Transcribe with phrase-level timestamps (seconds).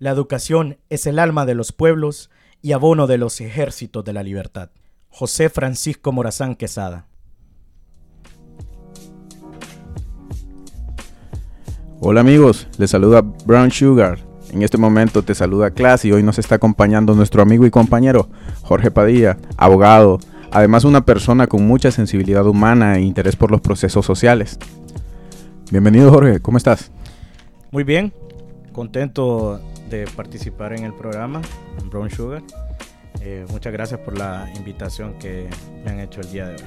[0.00, 2.28] La educación es el alma de los pueblos
[2.60, 4.70] y abono de los ejércitos de la libertad.
[5.08, 7.06] José Francisco Morazán Quesada.
[12.00, 14.18] Hola amigos, les saluda Brown Sugar.
[14.50, 18.28] En este momento te saluda Class y hoy nos está acompañando nuestro amigo y compañero
[18.62, 20.18] Jorge Padilla, abogado,
[20.50, 24.58] además una persona con mucha sensibilidad humana e interés por los procesos sociales.
[25.70, 26.90] Bienvenido Jorge, ¿cómo estás?
[27.70, 28.12] Muy bien,
[28.72, 31.42] contento de participar en el programa
[31.90, 32.42] Brown Sugar.
[33.20, 35.48] Eh, muchas gracias por la invitación que
[35.84, 36.62] me han hecho el día de hoy.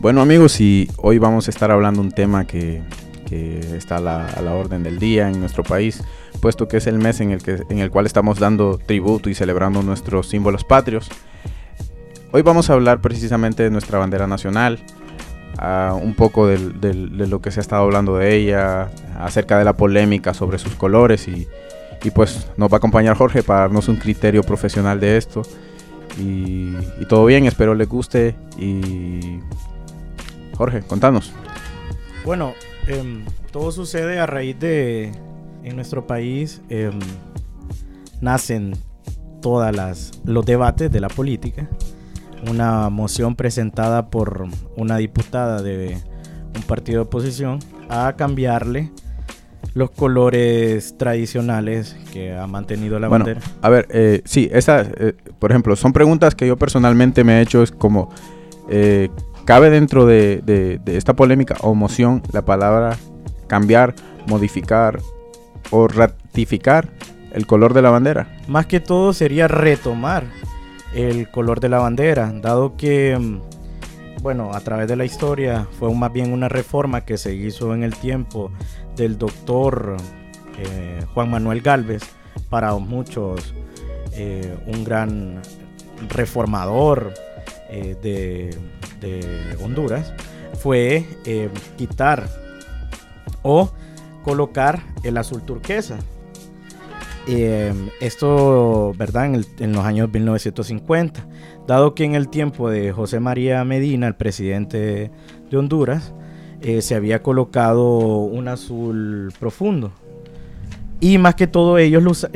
[0.00, 2.82] Bueno amigos, y hoy vamos a estar hablando un tema que,
[3.30, 6.02] está a la, orden del día en nuestro país,
[6.40, 9.34] puesto que es el mes en el, que, en el cual estamos dando tributo y
[9.34, 11.10] celebrando nuestros símbolos patrios.
[12.30, 14.78] Hoy vamos a hablar precisamente de nuestra bandera nacional,
[16.00, 20.32] un poco de lo que se ha estado hablando de ella, acerca de la polémica
[20.32, 21.48] sobre sus colores y,
[22.14, 25.42] pues nos va a acompañar Jorge para darnos un criterio profesional de esto.
[26.18, 26.74] Y,
[27.08, 28.34] todo bien, espero le guste.
[28.56, 29.40] Y
[30.56, 31.32] Jorge, contanos.
[32.24, 32.54] Bueno,
[32.86, 35.12] em, todo sucede a raíz de,
[35.62, 36.98] en nuestro país, em,
[38.20, 38.76] nacen
[39.40, 41.68] todas las los debates de la política
[42.46, 45.98] una moción presentada por una diputada de
[46.54, 48.90] un partido de oposición a cambiarle
[49.78, 53.40] los colores tradicionales que ha mantenido la bandera.
[53.62, 57.42] A ver, eh, sí, esa, eh, por ejemplo, son preguntas que yo personalmente me he
[57.42, 58.10] hecho, es como,
[58.68, 59.08] eh,
[59.44, 62.96] ¿cabe dentro de, de, esta polémica o moción la palabra
[63.46, 63.94] cambiar,
[64.26, 64.98] modificar
[65.70, 66.88] o ratificar
[67.32, 68.36] el color de la bandera?
[68.48, 70.24] Más que todo sería retomar
[70.92, 75.94] el color de la bandera, dado que, mm, bueno, a través de la historia fue
[75.94, 78.50] más bien una reforma que se hizo en el tiempo
[78.98, 79.96] del doctor
[80.58, 82.02] eh, Juan Manuel Galvez,
[82.50, 83.54] para muchos
[84.12, 85.40] eh, un gran
[86.08, 87.14] reformador
[87.70, 90.12] eh, de, Honduras,
[90.60, 91.06] fue
[91.76, 92.28] quitar
[93.42, 93.70] o
[94.24, 95.98] colocar el azul turquesa
[98.00, 99.26] esto, ¿verdad?
[99.58, 101.26] En, los años 1950.
[101.66, 105.10] Dado que en el tiempo de José María Medina, el presidente
[105.50, 106.14] de Honduras,
[106.60, 109.92] eh, se había colocado un azul profundo.
[111.00, 112.28] Y más que todo ellos,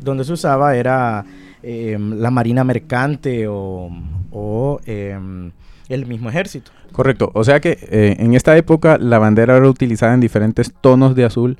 [0.00, 1.26] donde se usaba era
[1.62, 5.50] em, la marina mercante o, em,
[5.88, 6.70] el mismo ejército.
[6.92, 7.30] Correcto.
[7.34, 11.24] O sea que eh, en esta época la bandera era utilizada en diferentes tonos de
[11.24, 11.58] azul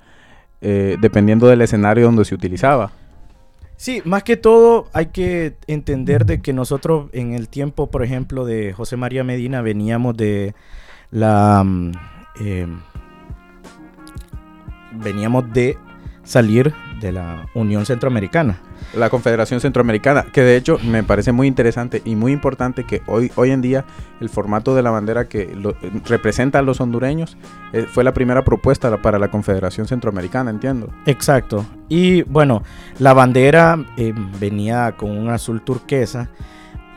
[0.61, 2.91] eh, dependiendo del escenario donde se utilizaba.
[3.77, 8.45] Sí, más que todo hay que entender de que nosotros en el tiempo, por ejemplo,
[8.45, 10.55] de José María Medina veníamos de
[11.11, 11.63] la...
[11.65, 11.93] Mm,
[12.41, 12.67] eh,
[14.93, 15.79] veníamos de
[16.25, 18.61] salir de la Unión Centroamericana
[18.95, 23.31] la Confederación Centroamericana, que de hecho me parece muy interesante y muy importante que hoy,
[23.37, 23.85] hoy en día
[24.21, 25.57] el formato de la bandera que
[26.07, 27.37] representa a los hondureños
[27.73, 30.91] eh, fue la primera propuesta para la Confederación Centroamericana, entiendo.
[31.07, 31.67] Exacto.
[31.89, 32.63] Y bueno,
[32.99, 36.31] la bandera eh, venía con un azul turquesa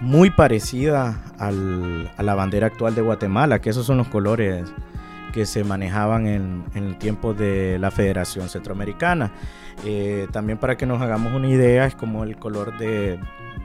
[0.01, 4.73] muy parecida a la bandera actual de Guatemala, que esos son los colores
[5.31, 9.31] que se manejaban en, el tiempo de la Federación Centroamericana.
[9.85, 13.19] Eh, también para que nos hagamos una idea, es como el color de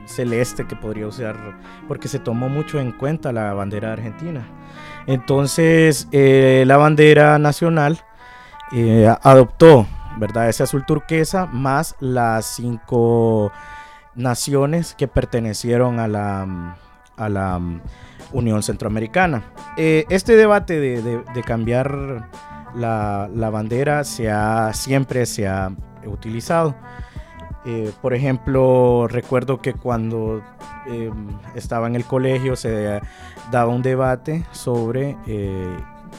[0.04, 1.36] celeste que podría usar,
[1.88, 4.46] porque se tomó mucho en cuenta la bandera argentina.
[5.06, 7.98] Entonces, eh, la bandera nacional
[8.72, 9.86] eh, adoptó,
[10.18, 10.48] ¿verdad?
[10.48, 13.52] Ese azul turquesa más las cinco
[14.16, 16.76] naciones que pertenecieron a la,
[17.16, 17.60] a la
[18.32, 19.44] Unión Centroamericana.
[19.76, 22.28] Eh, este debate de, cambiar
[22.74, 25.70] la, bandera se ha, siempre se ha
[26.06, 26.74] utilizado.
[27.64, 30.42] Eh, por ejemplo, recuerdo que cuando
[30.86, 31.10] eh,
[31.54, 33.00] estaba en el colegio se
[33.50, 35.16] daba un debate sobre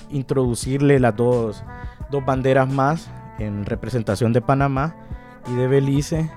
[0.09, 1.63] introducirle las dos,
[2.11, 3.09] dos banderas más
[3.39, 4.95] en representación de Panamá
[5.47, 6.29] y de Belice,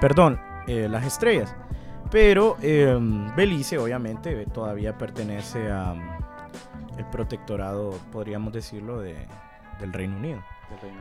[0.00, 0.38] perdón,
[0.68, 1.54] las estrellas.
[2.10, 5.94] Pero em, Belice obviamente todavía pertenece a
[6.96, 9.14] el protectorado, podríamos decirlo, de,
[9.80, 10.42] del Reino Unido.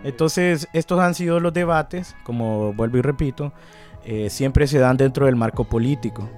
[0.04, 3.52] Entonces, estos han sido los debates, como vuelvo y repito,
[4.06, 6.30] eh, siempre se dan dentro del marco político.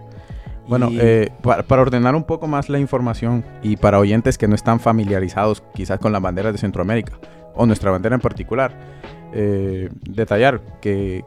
[0.68, 4.80] Bueno, eh, para, ordenar un poco más la información y para oyentes que no están
[4.80, 7.14] familiarizados quizás con las banderas de Centroamérica
[7.56, 8.72] o nuestra bandera en particular,
[9.34, 11.24] eh, detallar qué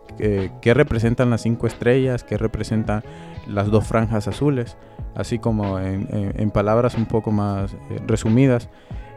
[0.75, 3.03] representan las cinco estrellas, qué representan
[3.47, 4.77] las dos franjas azules,
[5.15, 8.69] así como en, palabras un poco más eh, resumidas,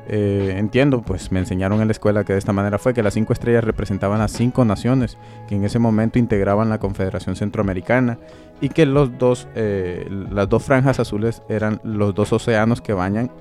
[0.07, 3.15] eh, entiendo, pues me enseñaron en la escuela que de esta manera fue que las
[3.15, 5.17] cinco estrellas representaban a cinco naciones
[5.47, 8.19] que en ese momento integraban la Confederación Centroamericana
[8.61, 13.31] y que los dos, eh, las dos franjas azules eran los dos océanos que bañan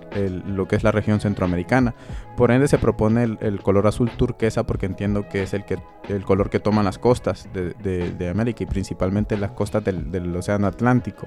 [0.47, 1.95] lo que es la región centroamericana.
[2.37, 5.79] Por ende se propone el, color azul turquesa porque entiendo que es el, que,
[6.09, 11.27] el color que toman las costas de, América y principalmente las costas del, Océano Atlántico.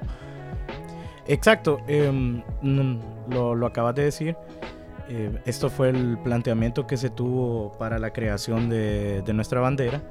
[1.28, 2.42] Exacto, em,
[3.30, 4.36] lo, lo acabas de decir.
[5.10, 10.04] Eh, esto fue el planteamiento que se tuvo para la creación de, nuestra bandera.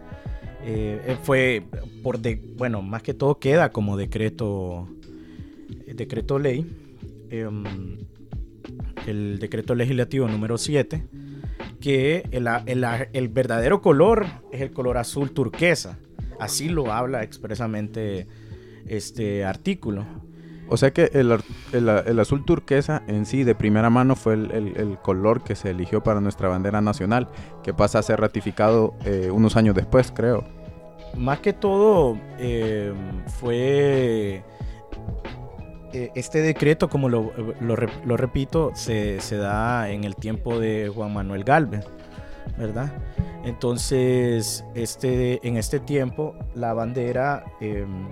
[0.65, 1.65] Eh, eh, fue
[2.03, 4.89] por de, bueno, más que todo queda como decreto,
[5.95, 6.67] decreto ley,
[7.31, 7.65] em,
[9.07, 11.07] el decreto legislativo número 7,
[11.81, 12.49] que el,
[13.13, 15.99] el, verdadero color es el color azul turquesa.
[16.41, 18.27] Así lo habla expresamente
[18.87, 20.07] este artículo.
[20.69, 25.55] O sea que el, azul turquesa en sí de primera mano fue el, color que
[25.55, 27.29] se eligió para nuestra bandera nacional,
[27.63, 30.45] que pasa a ser ratificado eh, unos años después, creo.
[31.17, 32.93] Más que todo eh,
[33.39, 34.43] fue
[35.93, 37.31] eh, este decreto, como lo,
[37.77, 41.87] repito, se, da en el tiempo de Juan Manuel Galvez,
[42.59, 42.93] ¿verdad?
[43.45, 47.45] Entonces, este, en este tiempo la bandera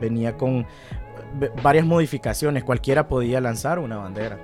[0.01, 0.65] venía con
[1.63, 4.39] varias modificaciones, cualquiera podía lanzar una bandera.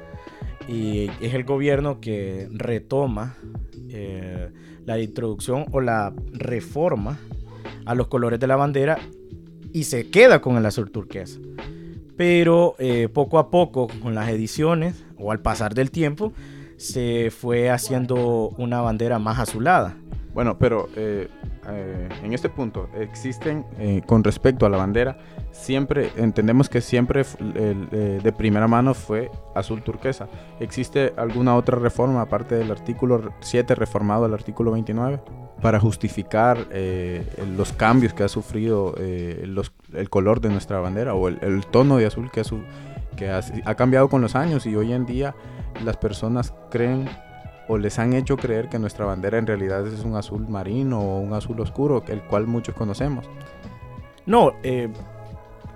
[0.69, 3.37] Y es el gobierno que retoma
[3.89, 4.51] eh,
[4.85, 7.19] la introducción o la reforma
[7.87, 8.99] a los colores de la bandera
[9.73, 11.39] y se queda con el azul turquesa.
[12.17, 16.33] Pero eh, poco a poco, con las ediciones o al pasar del tiempo,
[16.77, 19.97] se fue haciendo una bandera más azulada.
[20.35, 21.29] Bueno, pero eh,
[21.69, 23.65] en este punto existen,
[24.07, 25.19] con respecto a la bandera,
[25.53, 27.23] siempre, entendemos que siempre
[27.55, 30.29] eh, de primera mano fue azul turquesa.
[30.59, 35.21] ¿Existe alguna otra reforma aparte del artículo 7 reformado del artículo 29?
[35.61, 37.23] para justificar eh,
[37.55, 39.47] los cambios que ha sufrido eh,
[39.93, 44.37] el color de nuestra bandera o el, tono de azul que ha, cambiado con los
[44.37, 45.35] años y hoy en día
[45.85, 47.11] las personas creen
[47.71, 51.21] o les han hecho creer que nuestra bandera en realidad es un azul marino o
[51.21, 53.31] un azul oscuro, el cual muchos conocemos.
[54.27, 54.89] No, eh,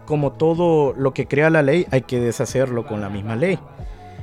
[0.04, 3.60] como todo lo que crea la ley, hay que deshacerlo con la misma ley.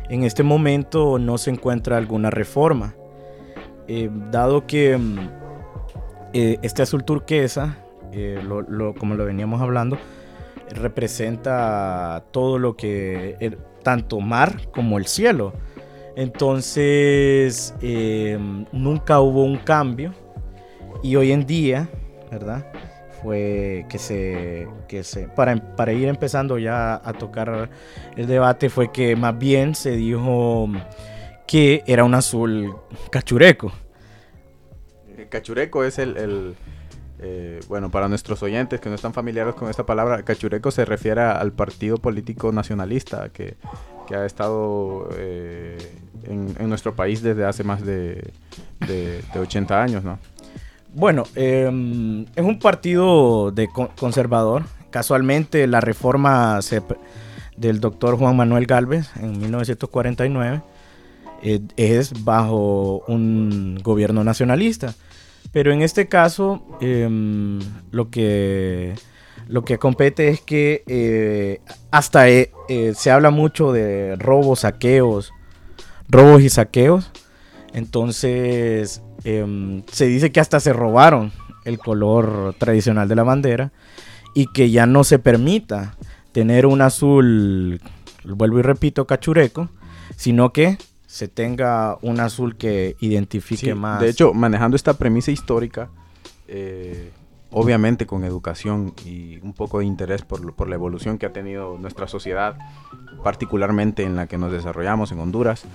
[0.10, 2.94] En este momento no se encuentra alguna reforma,
[3.88, 5.20] eh, dado que mm,
[6.34, 7.78] eh, este azul turquesa,
[9.00, 9.98] como lo veníamos hablando,
[10.72, 15.54] representa todo lo que, tanto mar como el cielo.
[16.16, 17.74] Entonces,
[18.72, 20.14] nunca hubo un cambio
[21.04, 21.90] y hoy en día,
[22.30, 22.66] ¿verdad?
[23.22, 27.70] fue que se, que se para, para ir empezando ya a tocar
[28.16, 30.68] el debate, fue que más bien se dijo
[31.48, 32.76] que era un azul
[33.12, 33.72] cachureco.
[35.18, 36.56] Eh, cachureco es el,
[37.20, 41.22] eh, bueno, para nuestros oyentes que no están familiares con esta palabra, cachureco se refiere
[41.22, 43.56] al partido político nacionalista que,
[44.12, 45.78] que ha estado eh,
[46.26, 48.34] en, nuestro país desde hace más de
[49.34, 50.20] 80 años, ¿no?
[50.94, 54.64] Bueno, em, es un partido de conservador.
[54.90, 56.60] Casualmente la reforma
[57.56, 60.62] del doctor Juan Manuel Galvez en 1949
[61.44, 64.94] eh, es bajo un gobierno nacionalista.
[65.54, 67.60] Pero en este caso em,
[67.92, 68.94] lo, que,
[69.48, 71.62] lo que compete es que eh,
[71.92, 72.52] hasta eh,
[72.96, 75.34] se habla mucho de robos, saqueos,
[76.10, 77.12] robos y saqueos.
[77.74, 81.32] Entonces Em, se dice que hasta se robaron
[81.66, 83.72] el color tradicional de la bandera
[84.34, 85.96] y que ya no se permita
[86.32, 87.82] tener un azul,
[88.24, 89.70] vuelvo y repito, cachureco,
[90.16, 94.02] sino que se tenga un azul que identifique más.
[94.02, 95.90] De hecho, manejando esta premisa histórica,
[96.48, 97.12] eh,
[97.52, 101.78] obviamente con educación y un poco de interés por, por, la evolución que ha tenido
[101.78, 102.58] nuestra sociedad,
[103.24, 105.66] particularmente en la que nos desarrollamos en Honduras,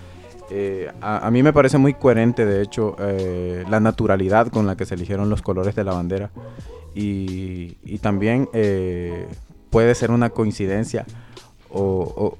[0.50, 4.86] eh, a, mí me parece muy coherente, de hecho, eh, la naturalidad con la que
[4.86, 6.30] se eligieron los colores de la bandera.
[6.94, 9.26] Y, también eh,
[9.70, 11.04] puede ser una coincidencia.
[11.78, 12.38] O,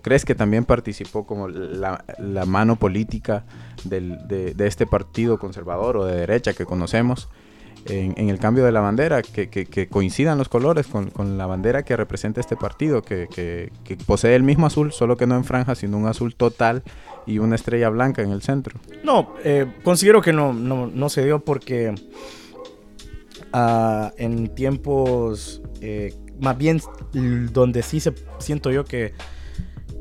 [0.00, 2.02] crees que también participó como la,
[2.46, 3.44] mano política
[3.84, 7.28] de, este partido conservador o de derecha que conocemos
[7.86, 12.40] en, el cambio de la bandera, que, coincidan los colores con, la bandera que representa
[12.40, 13.70] este partido, que,
[14.06, 16.82] posee el mismo azul, solo que no en franja, sino un azul total
[17.26, 18.78] y una estrella blanca en el centro.
[19.04, 21.94] No, eh, considero que no, no, se dio porque
[23.52, 26.80] ah, en tiempos, eh, más bien
[27.12, 29.12] donde sí se siento yo que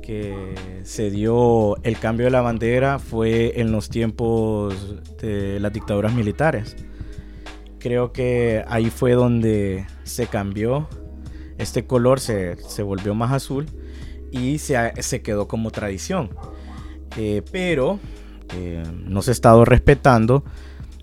[0.01, 6.13] que se dio el cambio de la bandera fue en los tiempos de las dictaduras
[6.13, 6.75] militares.
[7.81, 10.88] Creo que ahí fue donde se cambió,
[11.57, 13.65] este color se, volvió más azul
[14.31, 16.29] y se, se quedó como tradición.
[17.17, 18.00] Eh, pero
[18.55, 20.43] eh, no se ha estado respetando,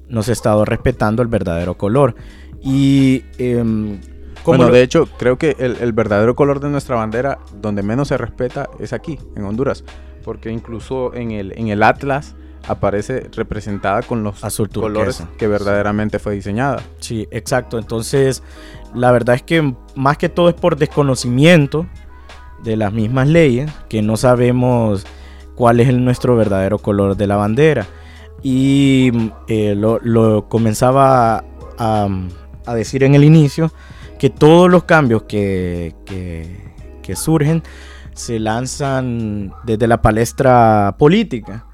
[0.08, 2.14] no se ha estado respetando el verdadero color.
[2.62, 4.00] Y em,
[4.44, 8.68] bueno, de hecho, creo que el, verdadero color de nuestra bandera, donde menos se respeta,
[8.78, 9.85] es aquí, en Honduras.
[10.25, 12.37] Porque incluso en el, en el Atlas
[12.67, 14.41] aparece representada con los
[14.73, 16.83] colores que verdaderamente fue diseñada.
[16.99, 17.79] Sí, exacto.
[17.79, 18.43] Entonces,
[18.95, 21.87] la verdad es que más que todo es por desconocimiento
[22.62, 25.07] de las mismas leyes, que no sabemos
[25.55, 27.87] cuál es el, nuestro verdadero color de la bandera.
[28.43, 31.45] Y eh, lo, comenzaba
[31.79, 32.09] a,
[32.67, 33.73] a decir en el inicio
[34.19, 37.62] que todos los cambios que, que, surgen
[38.12, 41.65] se lanzan desde la palestra política.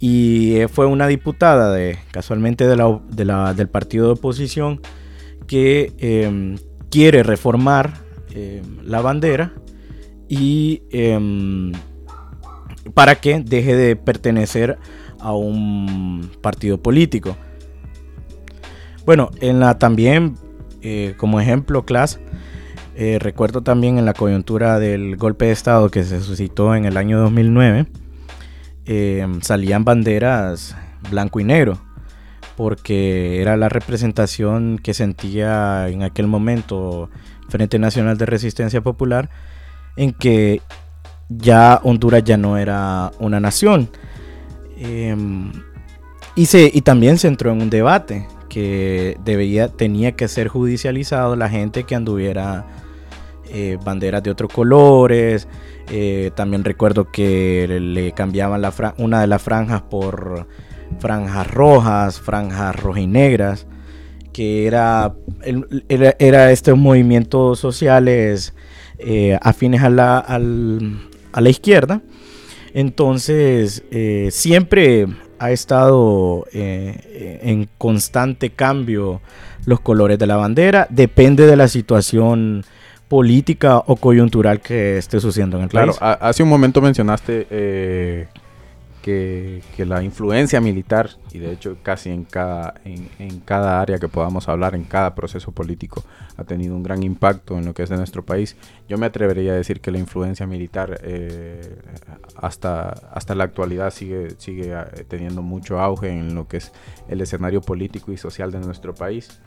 [0.00, 4.80] Y fue una diputada de, casualmente del partido de oposición
[5.46, 6.56] que em,
[6.90, 8.00] quiere reformar
[8.32, 9.52] em, la bandera
[10.26, 11.72] y em,
[12.94, 14.78] para que deje de pertenecer
[15.18, 17.36] a un partido político.
[19.04, 20.36] Bueno, en la también
[20.82, 22.20] eh, como ejemplo, Class,
[22.96, 26.96] eh, recuerdo también en la coyuntura del golpe de Estado que se suscitó en el
[26.96, 27.86] año 2009,
[28.92, 30.74] eh, salían banderas
[31.10, 31.78] blanco y negro,
[32.56, 37.08] porque era la representación que sentía en aquel momento
[37.48, 39.30] Frente Nacional de Resistencia Popular,
[39.96, 40.60] en que
[41.28, 43.88] ya Honduras ya no era una nación.
[46.34, 51.36] y, se, y también se entró en un debate que debía, tenía que ser judicializado
[51.36, 52.66] la gente que anduviera
[53.52, 55.48] eh, banderas de otros colores.
[55.90, 58.62] Eh, también recuerdo que le cambiaban
[58.98, 60.46] una de las franjas por
[60.98, 63.66] franjas rojas, franjas rojinegras,
[64.32, 65.14] que era,
[65.88, 68.54] era, estos movimientos sociales
[68.98, 70.38] eh, afines a la, a
[71.40, 72.02] la izquierda.
[72.72, 73.82] Entonces,
[74.30, 75.08] siempre
[75.40, 79.20] ha estado en constante cambio
[79.64, 80.86] los colores de la bandera.
[80.88, 82.64] Depende de la situación
[83.10, 85.98] política o coyuntural que esté sucediendo en el país.
[85.98, 88.28] Claro, hace un momento mencionaste eh,
[89.02, 94.48] que, la influencia militar, y de hecho casi en cada, en, cada área que podamos
[94.48, 96.04] hablar, en cada proceso político,
[96.36, 98.56] ha tenido un gran impacto en lo que es de nuestro país.
[98.88, 101.78] Yo me atrevería a decir que la influencia militar eh,
[102.36, 106.70] hasta, hasta la actualidad sigue, sigue eh, teniendo mucho auge en lo que es
[107.08, 109.40] el escenario político y social de nuestro país.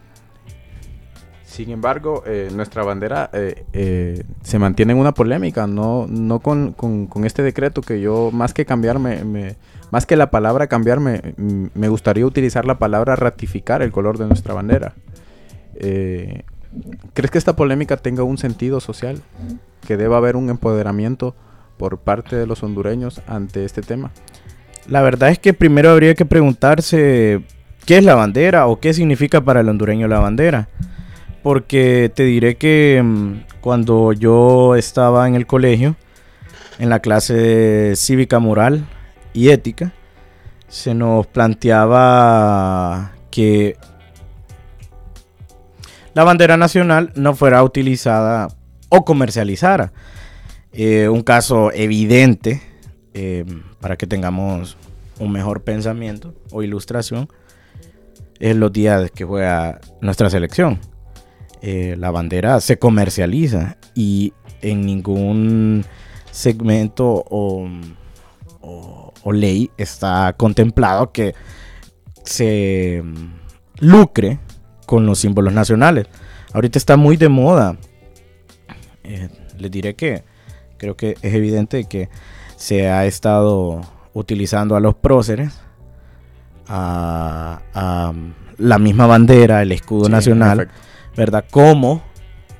[1.54, 6.76] Sin embargo, eh, nuestra bandera eh, eh, se mantiene en una polémica, no, no con,
[7.26, 9.56] este decreto que yo, más que cambiarme,
[9.92, 14.56] más que la palabra cambiarme, me gustaría utilizar la palabra ratificar el color de nuestra
[14.56, 14.96] bandera.
[15.80, 19.22] ¿Crees que esta polémica tenga un sentido social?
[19.86, 21.36] ¿Que deba haber un empoderamiento
[21.78, 24.10] por parte de los hondureños ante este tema?
[24.88, 27.44] La verdad es que primero habría que preguntarse
[27.86, 30.68] qué es la bandera o qué significa para el hondureño la bandera
[31.44, 35.96] porque te diré que mm, cuando yo estaba en el colegio,
[36.80, 38.86] en la clase cívica moral
[39.34, 39.94] y ética,
[40.70, 43.78] se nos planteaba que
[46.14, 48.48] la bandera nacional no fuera utilizada
[48.90, 49.92] o comercializada.
[50.72, 52.62] Eh, un caso evidente
[53.14, 53.46] eh,
[53.80, 54.78] para que tengamos
[55.20, 57.30] un mejor pensamiento o ilustración
[58.40, 60.80] es los días que juega nuestra selección.
[61.66, 65.86] Eh, la bandera se comercializa y en ningún
[66.30, 67.70] segmento o,
[69.32, 71.34] ley está contemplado que
[72.26, 73.02] se
[73.80, 74.40] lucre
[74.86, 76.08] con los símbolos nacionales.
[76.52, 77.78] Ahorita está muy de moda.
[79.06, 80.26] Eh, les diré que
[80.78, 82.10] creo que es evidente que
[82.58, 83.80] se ha estado
[84.14, 85.54] utilizando a los próceres,
[86.68, 87.62] a,
[88.58, 90.70] la misma bandera, el escudo nacional.
[91.16, 91.46] ¿Verdad?
[91.50, 92.02] Como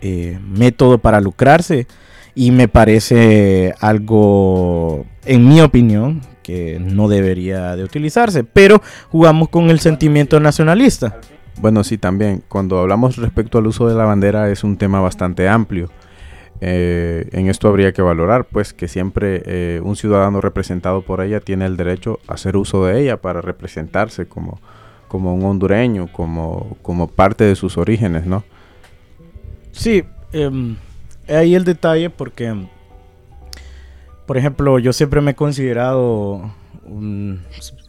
[0.02, 1.88] eh, método para lucrarse
[2.36, 9.70] y me parece algo, en mi opinión, que no debería de utilizarse, pero jugamos con
[9.70, 11.20] el sentimiento nacionalista.
[11.62, 12.44] Bueno, sí, también.
[12.48, 15.90] Cuando hablamos respecto al uso de la bandera es un tema bastante amplio.
[16.62, 21.40] Eh, en esto habría que valorar, pues, que siempre eh, un ciudadano representado por ella
[21.40, 24.60] tiene el derecho a hacer uso de ella para representarse como,
[25.14, 28.44] como un hondureño, como, como parte de sus orígenes, ¿no?
[29.72, 30.76] Sí, eh,
[31.30, 32.56] ahí el detalle porque
[34.26, 36.52] por ejemplo, yo siempre me he considerado,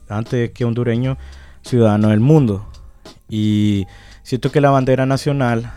[0.08, 1.16] antes que hondureño,
[1.62, 2.66] ciudadano del mundo.
[3.28, 3.86] Y
[4.22, 5.72] siento que la bandera nacional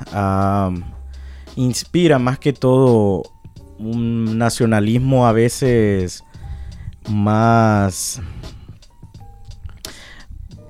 [1.56, 3.24] inspira más que todo
[3.78, 6.24] un nacionalismo a veces
[7.08, 8.22] más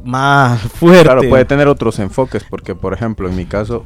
[0.07, 1.03] más fuerte.
[1.03, 3.83] Claro, puede tener otros enfoques, porque por ejemplo, en mi caso,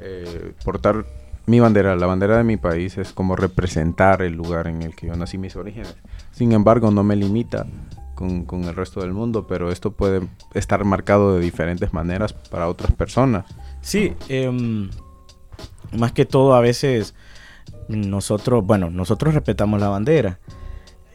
[0.00, 1.04] eh, portar
[1.46, 5.08] mi bandera, la bandera de mi país, es como representar el lugar en el que
[5.08, 5.94] yo nací, mis orígenes.
[6.32, 7.66] Sin embargo, no me limita
[8.14, 10.22] con, el resto del mundo, pero esto puede
[10.54, 13.44] estar marcado de diferentes maneras para otras personas.
[13.80, 14.90] Sí, em,
[15.96, 17.14] más que todo a veces
[17.88, 20.38] nosotros, bueno, nosotros respetamos la bandera,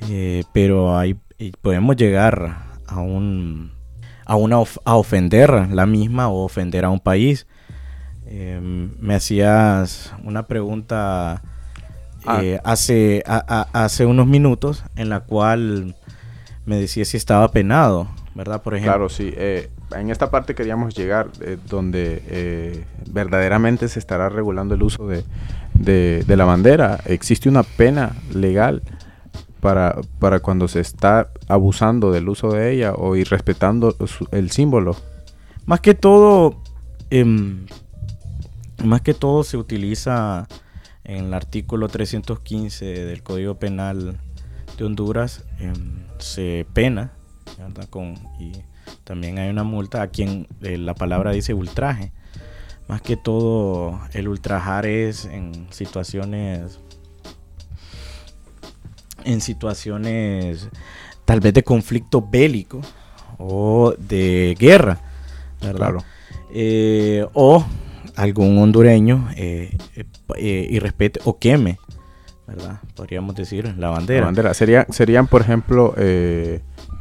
[0.09, 1.15] eh, pero ahí
[1.61, 3.74] podemos llegar a un
[4.25, 7.47] a, una a ofender la misma o ofender a un país.
[8.27, 11.41] Em, me hacías una pregunta
[12.25, 12.43] ah.
[12.43, 15.95] eh, hace, hace unos minutos en la cual
[16.65, 18.63] me decía si estaba penado, ¿verdad?
[18.63, 18.93] Por ejemplo.
[18.93, 19.31] Claro, sí.
[19.37, 25.23] Eh, en esta parte queríamos llegar eh, donde verdaderamente se estará regulando el uso de,
[25.75, 26.99] de, la bandera.
[27.05, 28.81] Existe una pena legal
[29.65, 33.95] para, para cuando se está abusando del uso de ella o irrespetando
[34.29, 34.95] el símbolo?
[35.65, 36.61] Más que todo,
[37.09, 37.65] em,
[38.83, 40.47] más que todo se utiliza
[41.03, 44.19] en el artículo 315 del Código Penal
[44.77, 47.13] de Honduras, em, se pena,
[48.39, 48.51] y
[49.03, 52.11] también hay una multa a quien eh, la palabra dice ultraje.
[52.87, 56.79] Más que todo, el ultrajar es en situaciones
[59.25, 60.69] en situaciones
[61.25, 62.81] tal vez de conflicto bélico
[63.37, 64.99] o de guerra,
[65.61, 65.95] ¿verdad?
[66.53, 67.65] Eh, o
[68.15, 69.75] algún hondureño eh,
[70.37, 71.79] eh, y respete o queme,
[72.47, 72.79] ¿verdad?
[72.95, 74.21] Podríamos decir la bandera.
[74.21, 74.53] La bandera.
[74.53, 75.95] Sería, serían, por ejemplo,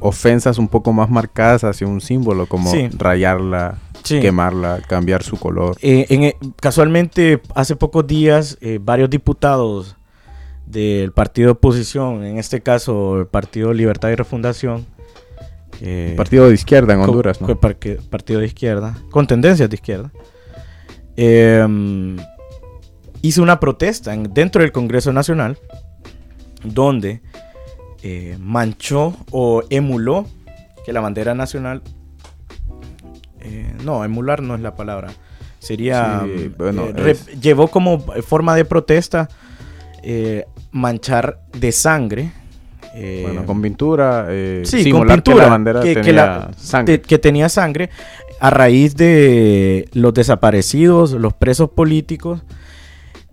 [0.00, 5.76] ofensas un poco más marcadas hacia un símbolo, como rayarla, quemarla, cambiar su color.
[5.83, 9.97] En, casualmente, hace pocos días, varios diputados
[10.66, 14.86] del partido de oposición, en este caso el Partido Libertad y Refundación.
[16.16, 17.48] partido de izquierda en Honduras, ¿no?
[17.58, 20.12] Partido de izquierda, con tendencias de izquierda.
[21.16, 22.16] Em,
[23.22, 25.58] hizo una protesta dentro del Congreso Nacional
[26.64, 27.20] donde
[28.02, 30.26] eh, manchó o emuló
[30.84, 31.82] que la bandera nacional...
[33.40, 35.12] Eh, no, emular no es la palabra.
[35.58, 36.22] Sería...
[36.26, 39.28] Eh, llevó como forma de protesta
[40.75, 42.32] manchar de sangre.
[42.95, 44.26] Eh, bueno, con pintura.
[44.28, 45.23] Eh, sí, con pintura.
[45.23, 47.00] Que la bandera tenía sangre.
[47.00, 47.91] que tenía sangre
[48.41, 52.43] a raíz de los desaparecidos, los presos políticos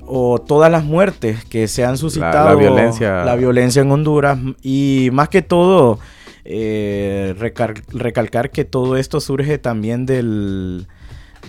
[0.06, 2.50] o todas las muertes que se han suscitado.
[2.50, 3.26] La, violencia.
[3.26, 4.38] La violencia en Honduras.
[4.62, 6.00] Y más que todo,
[6.46, 10.88] eh, recalcar que todo esto surge también del,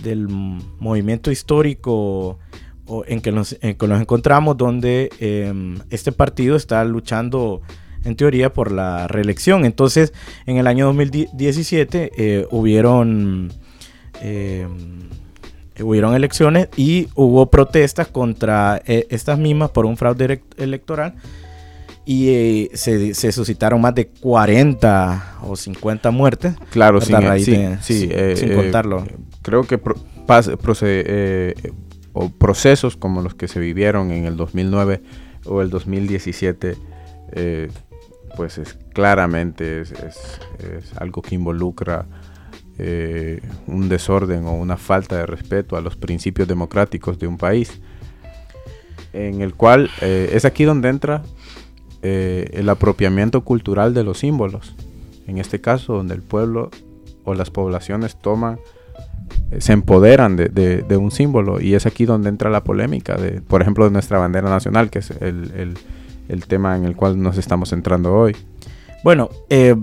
[0.01, 2.39] del movimiento histórico
[3.07, 7.61] en que nos, nos encontramos, donde em, este partido está luchando
[8.03, 9.65] en teoría por la reelección.
[9.65, 10.13] Entonces,
[10.45, 13.51] en el año 2017 eh, hubieron,
[14.21, 15.09] em,
[15.79, 21.15] hubieron elecciones y hubo protestas contra eh, estas mismas por un fraude electoral
[22.05, 26.53] y eh, se, suscitaron más de 40 o 50 muertes.
[26.71, 29.05] Claro, sin, sin, contarlo.
[29.41, 31.55] Creo que procede,
[32.13, 35.01] o procesos como los que se vivieron en el 2009
[35.45, 36.77] o el 2017,
[37.33, 37.71] eh,
[38.37, 39.93] pues es claramente es,
[40.97, 42.05] algo que involucra
[42.77, 47.81] eh, un desorden o una falta de respeto a los principios democráticos de un país,
[49.11, 51.23] en el cual eh, es aquí donde entra
[52.01, 54.75] el apropiamiento cultural de los símbolos,
[55.25, 56.69] en este caso donde el pueblo
[57.23, 58.59] o las poblaciones toman
[59.59, 63.85] se empoderan de, un símbolo y es aquí donde entra la polémica, de, por ejemplo,
[63.85, 65.75] de nuestra bandera nacional, que es el,
[66.47, 68.35] tema en el cual nos estamos entrando hoy.
[69.03, 69.75] Bueno, eh,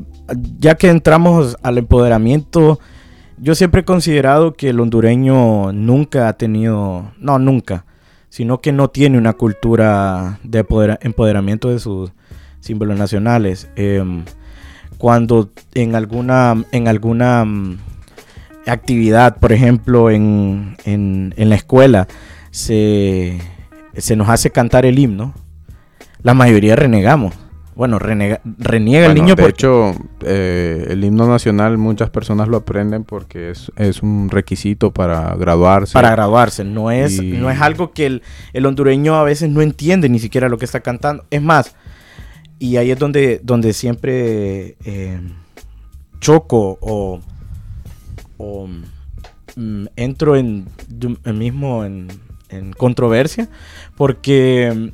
[0.59, 2.81] ya que entramos al empoderamiento,
[3.39, 7.85] yo siempre he considerado que el hondureño nunca ha tenido, no, nunca,
[8.29, 10.67] sino que no tiene una cultura de
[11.03, 12.13] empoderamiento de sus
[12.61, 13.69] símbolos nacionales.
[13.77, 14.25] Em,
[14.99, 17.45] cuando en alguna, en alguna
[18.73, 22.09] actividad, por ejemplo, en, en, la escuela,
[22.51, 23.39] se,
[23.97, 25.35] se, nos hace cantar el himno,
[26.23, 27.35] la mayoría renegamos.
[27.75, 29.35] Bueno, renega, reniega el niño.
[29.37, 29.95] De hecho,
[30.27, 35.95] eh, el himno nacional muchas personas lo aprenden porque es, es, un requisito para graduarse.
[35.95, 40.11] Para graduarse, no es, no es algo que el, el hondureño a veces no entiende
[40.11, 41.25] ni siquiera lo que está cantando.
[41.31, 41.75] Es más,
[42.61, 45.19] y ahí es donde, donde siempre eh,
[46.21, 47.21] choco o,
[49.57, 50.67] mm, entro en,
[51.25, 52.09] mismo en,
[52.77, 53.49] controversia
[53.97, 54.93] porque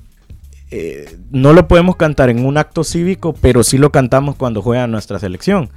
[0.70, 4.87] eh, no lo podemos cantar en un acto cívico, pero sí lo cantamos cuando juega
[4.87, 5.70] nuestra selección.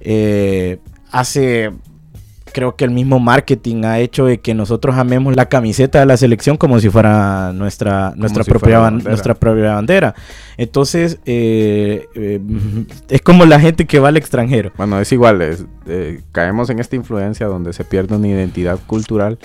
[0.00, 0.78] Eh,
[1.12, 1.70] hace
[2.54, 6.16] creo que el mismo marketing ha hecho de que nosotros amemos la camiseta de la
[6.16, 9.10] selección como si fuera nuestra, nuestra, propia, bandera.
[9.10, 10.14] nuestra propia bandera.
[10.56, 12.40] Entonces, eh, eh,
[13.08, 14.72] es como la gente que va al extranjero.
[14.76, 15.42] Bueno, es igual,
[15.86, 19.38] eh, caemos en esta influencia donde se pierde una identidad cultural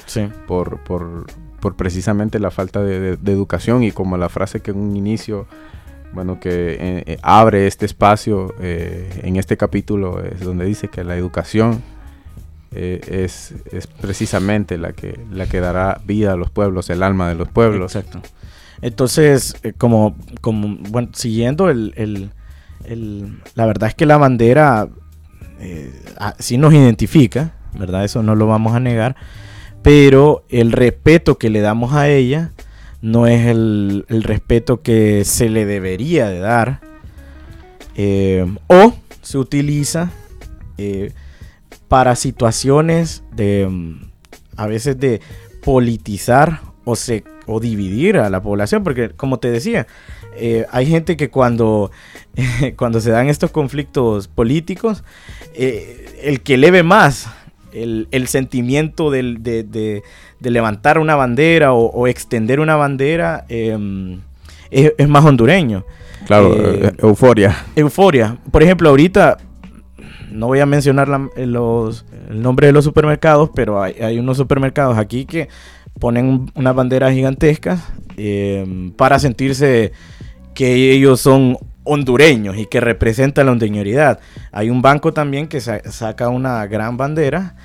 [0.48, 1.26] por, por,
[1.60, 5.48] por, precisamente la falta de, educación y como la frase que en un inicio
[6.14, 11.82] bueno, que abre este espacio en este capítulo es donde dice que la educación
[12.72, 13.54] eh, es,
[14.00, 17.96] precisamente la que, la que dará vida a los pueblos, el alma de los pueblos.
[17.96, 18.22] Exacto.
[18.82, 22.32] Entonces, eh, como, como bueno, siguiendo el,
[23.56, 24.88] la verdad es que la bandera
[25.60, 25.92] eh,
[26.38, 28.06] sí nos identifica, ¿verdad?
[28.06, 29.16] Eso no lo vamos a negar,
[29.82, 32.52] pero el respeto que le damos a ella
[33.02, 36.82] no es el, respeto que se le debería de dar,
[38.68, 40.12] o se utiliza
[41.90, 44.10] para situaciones de mm,
[44.56, 45.20] a veces de
[45.64, 49.88] politizar o, se, o dividir a la población, porque como te decía,
[50.36, 51.92] eh, hay gente que cuando,
[52.78, 55.04] cuando se dan estos conflictos políticos,
[55.54, 57.28] eh, el que eleve más
[57.74, 60.04] el, sentimiento de,
[60.42, 64.22] levantar una bandera o, extender una bandera em,
[64.72, 65.86] es, más hondureño.
[66.26, 67.66] Claro, eh, euforia.
[67.76, 68.38] Euforia.
[68.52, 69.38] Por ejemplo, ahorita
[70.32, 74.98] no voy a mencionar eh, los, el nombre de los supermercados, pero hay, unos supermercados
[74.98, 75.50] aquí que
[76.00, 77.82] ponen unas banderas gigantescas
[78.18, 79.92] em, para sentirse
[80.54, 84.20] que ellos son hondureños y que representan la hondureñidad.
[84.52, 87.56] Hay un banco también que saca una gran bandera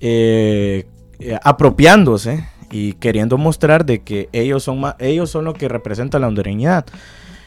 [0.00, 0.86] eh,
[1.18, 6.28] eh, apropiándose y queriendo mostrar de que ellos son ellos son los que representan la
[6.28, 6.84] hondureñidad.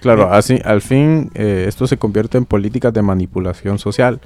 [0.02, 4.20] Claro, así al fin esto se convierte en políticas de manipulación social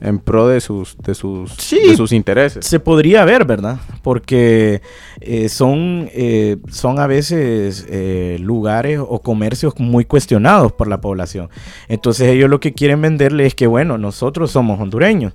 [0.00, 2.64] en pro de sus de sus, sus intereses.
[2.64, 3.78] Se podría ver, ¿verdad?
[4.02, 4.80] Porque
[5.20, 11.48] eh, son, eh, son a veces eh, lugares o comercios muy cuestionados por la población.
[11.88, 15.32] Entonces ellos lo que quieren venderle es que, bueno, nosotros somos hondureños.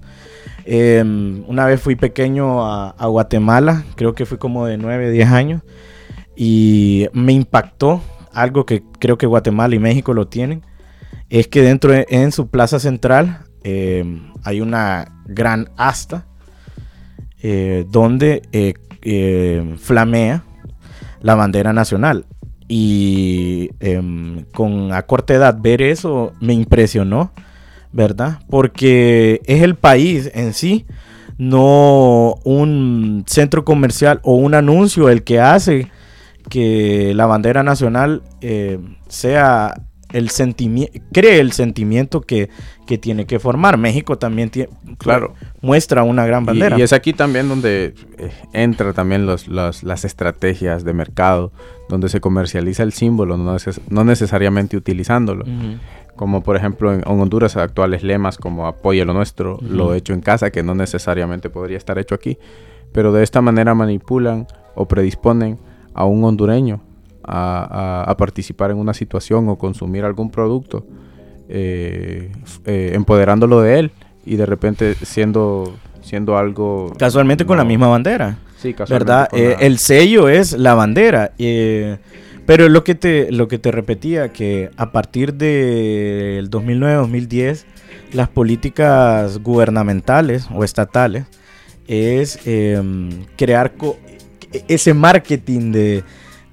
[0.65, 5.29] Em, una vez fui pequeño a, a, Guatemala, creo que fui como de 9, 10
[5.29, 5.61] años,
[6.37, 8.01] y me impactó
[8.33, 10.63] algo que creo que Guatemala y México lo tienen,
[11.29, 16.25] es que dentro de, en su plaza central Em, hay una gran asta
[17.41, 20.43] eh, donde eh, eh, flamea
[21.21, 22.25] la bandera nacional.
[22.67, 27.31] Y em, con a corta edad ver eso me impresionó,
[27.91, 28.39] ¿verdad?
[28.49, 30.85] Porque es el país en sí,
[31.37, 35.91] no un centro comercial o un anuncio el que hace
[36.49, 38.23] que la bandera nacional
[39.07, 39.75] sea
[40.13, 42.49] el sentimiento, cree el sentimiento que,
[43.01, 43.77] tiene que formar.
[43.79, 46.77] México también tiene, claro, muestra una gran bandera.
[46.77, 51.51] Y, es aquí también donde eh, entra también los, las estrategias de mercado,
[51.89, 53.57] donde se comercializa el símbolo, no,
[53.89, 55.43] no necesariamente utilizándolo.
[56.15, 60.51] Como por ejemplo en, Honduras actuales lemas como apoya lo nuestro, lo hecho en casa,
[60.51, 62.37] que no necesariamente podría estar hecho aquí.
[62.91, 64.45] Pero de esta manera manipulan
[64.75, 65.57] o predisponen
[65.95, 66.92] a un hondureño
[67.23, 70.85] a, participar en una situación o consumir algún producto,
[71.49, 72.31] eh,
[72.65, 73.91] eh, empoderándolo de él
[74.25, 76.93] y de repente siendo, siendo algo...
[76.97, 78.37] Casualmente con la misma bandera.
[78.57, 79.27] Sí, ¿Verdad?
[79.33, 81.33] Eh, el sello es la bandera.
[82.45, 87.65] pero lo que, te, lo que te repetía, que a partir del 2009-2010,
[88.13, 91.25] las políticas gubernamentales o estatales
[91.87, 93.73] es em, crear
[94.67, 96.03] ese marketing de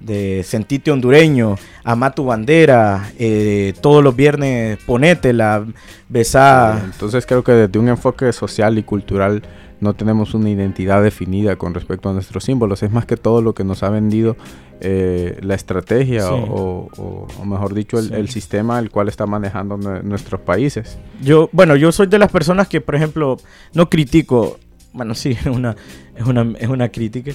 [0.01, 5.65] de Sentite Hondureño, Ama tu bandera, eh, todos los viernes ponétela,
[6.09, 6.81] besá.
[6.83, 9.41] Entonces creo que desde un enfoque social y cultural
[9.79, 12.83] no tenemos una identidad definida con respecto a nuestros símbolos.
[12.83, 14.37] Es más que todo lo que nos ha vendido
[14.79, 20.99] eh, la estrategia o, mejor dicho, el, sistema el cual está manejando nuestros países.
[21.21, 23.37] Yo, bueno, yo soy de las personas que, por ejemplo,
[23.73, 24.59] no critico,
[24.93, 25.75] bueno, sí, una,
[26.15, 27.31] es, una, es una crítica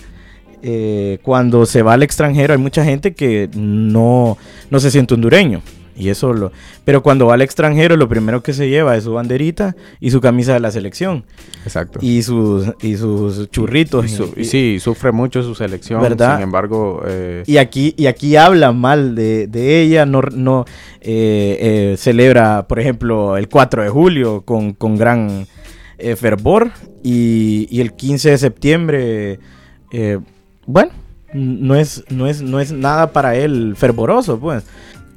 [0.69, 4.37] eh, cuando se va al extranjero hay mucha gente que no,
[4.69, 5.63] no se siente hondureño.
[5.97, 6.51] Y eso lo,
[6.85, 10.21] pero cuando va al extranjero, lo primero que se lleva es su banderita y su
[10.21, 11.25] camisa de la selección.
[11.65, 12.01] Exacto.
[12.03, 14.21] Y sus, y sus churritos.
[14.37, 16.03] Y sí, sufre mucho su selección.
[16.03, 16.35] ¿verdad?
[16.35, 17.03] Sin embargo.
[17.07, 20.05] Eh, y aquí, y aquí habla mal de, ella.
[20.05, 20.67] No, no
[21.01, 25.47] eh, eh, celebra, por ejemplo, el 4 de julio con, con gran
[26.17, 26.73] fervor.
[27.05, 29.39] Y, y, el 15 de septiembre.
[30.67, 30.93] Bueno,
[31.33, 34.65] no es, no, es, no es nada para él fervoroso, pues.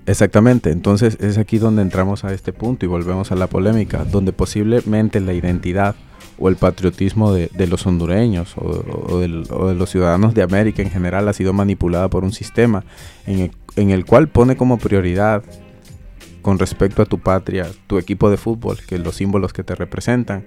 [0.06, 4.34] Exactamente, entonces es aquí donde entramos a este punto y volvemos a la polémica, donde
[4.34, 5.96] posiblemente la identidad
[6.40, 11.34] o el patriotismo de, los hondureños o, de, los ciudadanos de América en general ha
[11.34, 12.84] sido manipulada por un sistema
[13.28, 15.44] en el, cual pone como prioridad
[16.42, 20.46] con respecto a tu patria, tu equipo de fútbol, que los símbolos que te representan.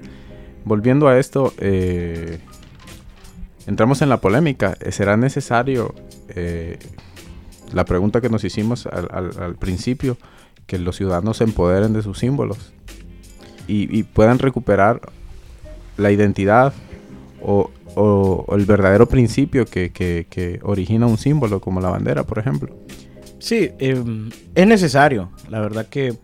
[0.65, 2.39] Volviendo a esto, eh,
[3.67, 4.77] entramos en la polémica.
[4.91, 5.95] ¿Será necesario
[6.29, 6.79] eh,
[7.73, 10.17] la pregunta que nos hicimos al, principio,
[10.67, 12.73] que los ciudadanos se empoderen de sus símbolos
[13.67, 15.01] y, puedan recuperar
[15.97, 16.73] la identidad
[17.41, 17.71] o,
[18.57, 22.77] el verdadero principio que, origina un símbolo como la bandera, por ejemplo.
[23.39, 26.17] Sí, em, es necesario, la verdad que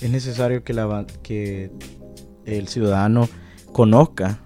[0.00, 1.70] es necesario que, la, que
[2.44, 3.28] el ciudadano
[3.72, 4.38] conozca,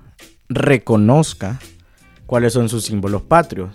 [0.49, 1.59] reconozca
[2.27, 3.75] cuáles son sus símbolos patrios.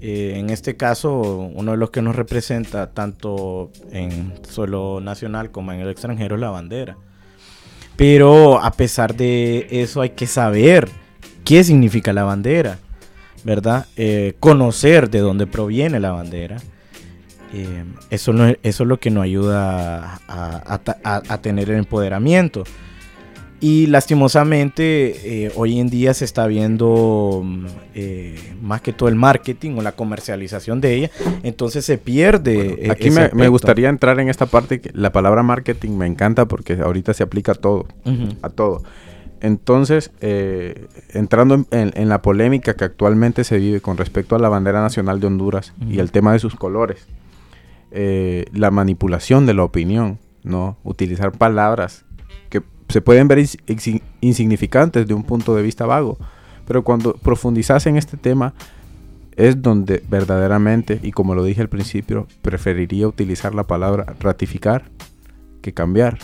[0.00, 5.72] Eh, en este caso, uno de los que nos representa tanto en suelo nacional como
[5.72, 6.96] en el extranjero es la bandera.
[7.96, 10.88] Pero a pesar de eso hay que saber
[11.44, 12.78] qué significa la bandera,
[13.42, 13.86] ¿verdad?
[13.96, 16.58] Eh, conocer de dónde proviene la bandera.
[17.52, 22.62] Eh, eso, eso es lo que nos ayuda a tener el empoderamiento.
[23.60, 29.16] Y lastimosamente eh, hoy en día se está viendo mm, eh, más que todo el
[29.16, 31.10] marketing o la comercialización de ella,
[31.42, 32.86] entonces se pierde.
[32.86, 36.74] E-, aquí me, gustaría entrar en esta parte, que la palabra marketing me encanta porque
[36.74, 37.86] ahorita se aplica a todo,
[38.42, 38.82] a todo.
[39.40, 44.80] Entonces, eh, entrando en, la polémica que actualmente se vive con respecto a la bandera
[44.82, 47.06] nacional de Honduras y el tema de sus colores,
[47.90, 50.76] la manipulación de la opinión, ¿no?
[50.84, 52.04] Utilizar palabras
[52.88, 53.44] se pueden ver
[54.20, 56.18] insignificantes de un punto de vista vago,
[56.66, 58.54] pero cuando profundizas en este tema
[59.36, 64.90] es donde verdaderamente, y como lo dije al principio, preferiría utilizar la palabra ratificar
[65.62, 66.18] que cambiar.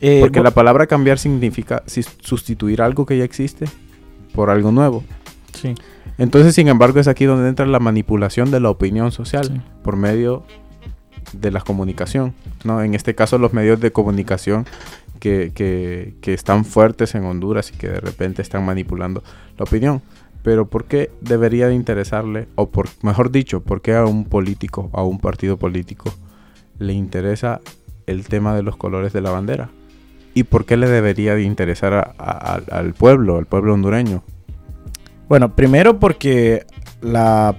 [0.00, 3.64] Eh, Porque la palabra cambiar significa sustituir algo que ya existe
[4.34, 5.04] por algo nuevo.
[5.54, 5.74] Sí.
[6.18, 10.44] Entonces, sin embargo, es aquí donde entra la manipulación de la opinión social por medio
[11.32, 12.34] de la comunicación.
[12.64, 12.82] ¿no?
[12.82, 14.66] En este caso, los medios de comunicación
[15.20, 19.22] que, están fuertes en Honduras y que de repente están manipulando
[19.58, 20.02] la opinión.
[20.42, 24.90] Pero ¿por qué debería de interesarle, o por, mejor dicho, por qué a un político,
[24.92, 26.12] a un partido político,
[26.78, 27.60] le interesa
[28.06, 29.70] el tema de los colores de la bandera?
[30.34, 34.22] ¿Y por qué le debería de interesar al pueblo, al pueblo hondureño?
[35.28, 36.66] Bueno, primero porque
[37.00, 37.56] la,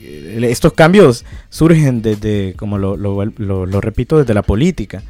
[0.00, 5.02] estos cambios surgen desde, como lo repito, desde la política.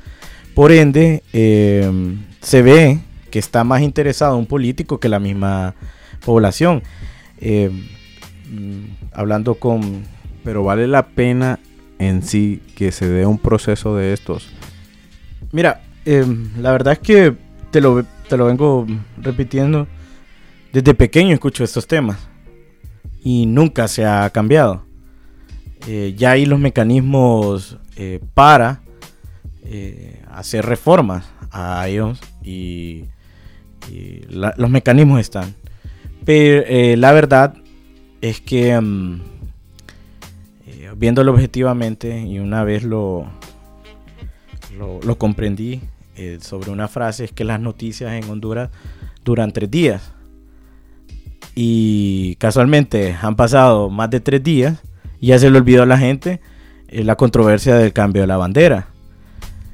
[0.54, 2.98] Por ende, em, se ve
[3.30, 5.74] que está más interesado un político que la misma
[6.24, 6.82] población.
[7.40, 7.86] Em,
[8.50, 10.04] mm, hablando con...
[10.44, 11.58] Pero vale la pena
[11.98, 14.50] en sí que se dé un proceso de estos.
[15.52, 17.36] Mira, em, la verdad es que
[17.70, 18.86] te lo, te lo vengo
[19.18, 19.86] repitiendo.
[20.72, 22.18] Desde pequeño escucho estos temas
[23.22, 24.84] y nunca se ha cambiado.
[25.86, 28.82] Eh, ya hay los mecanismos eh, para
[29.72, 33.04] eh, hacer reformas a ellos y,
[34.28, 35.54] los mecanismos están.
[36.24, 37.54] Pero eh, la verdad
[38.20, 39.20] es que mm,
[40.66, 43.28] eh, viéndolo objetivamente y una vez lo,
[44.76, 45.80] lo, comprendí
[46.40, 48.70] sobre una frase es que las noticias en Honduras
[49.24, 50.12] duran tres días.
[51.54, 54.82] Y casualmente han pasado más de tres días
[55.20, 56.40] y ya se le olvidó a la gente
[56.88, 58.89] la controversia del cambio de la bandera.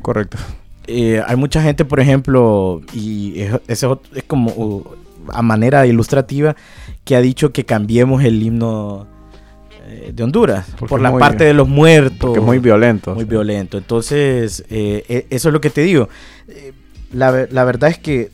[0.07, 0.38] Correcto.
[0.87, 4.85] Eh, hay mucha gente, por ejemplo, y eso es como
[5.33, 6.55] a manera ilustrativa,
[7.05, 9.09] que ha dicho que cambiemos el himno
[9.88, 12.35] eh, de Honduras por la parte de los muertos.
[12.35, 13.16] Que es muy violento.
[13.16, 13.79] Muy violento.
[13.79, 16.09] Entonces, eh, e, eso es lo que te digo.
[17.12, 17.33] La,
[17.64, 18.31] verdad es que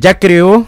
[0.00, 0.64] ya creó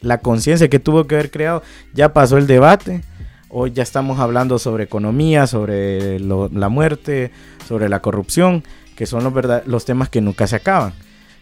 [0.00, 3.02] la conciencia que tuvo que haber creado, ya pasó el debate.
[3.48, 7.32] Hoy ya estamos hablando sobre economía, sobre la muerte,
[7.66, 8.62] sobre la corrupción
[8.98, 10.92] que son los, verdad, los temas que nunca se acaban.